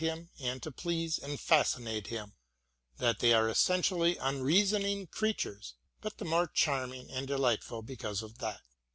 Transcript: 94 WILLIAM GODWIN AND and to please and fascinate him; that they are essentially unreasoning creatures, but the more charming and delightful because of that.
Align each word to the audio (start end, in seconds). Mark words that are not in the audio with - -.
94 0.03 0.13
WILLIAM 0.15 0.29
GODWIN 0.31 0.47
AND 0.47 0.51
and 0.51 0.61
to 0.63 0.71
please 0.71 1.19
and 1.19 1.39
fascinate 1.39 2.07
him; 2.07 2.33
that 2.97 3.19
they 3.19 3.33
are 3.33 3.47
essentially 3.47 4.17
unreasoning 4.17 5.05
creatures, 5.05 5.75
but 6.01 6.17
the 6.17 6.25
more 6.25 6.47
charming 6.47 7.11
and 7.11 7.27
delightful 7.27 7.83
because 7.83 8.23
of 8.23 8.39
that. 8.39 8.61